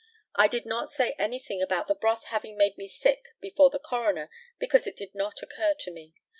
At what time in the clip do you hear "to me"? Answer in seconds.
5.75-6.15